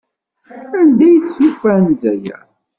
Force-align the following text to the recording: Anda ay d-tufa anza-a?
Anda 0.79 1.03
ay 1.07 1.17
d-tufa 1.21 1.69
anza-a? 1.77 2.35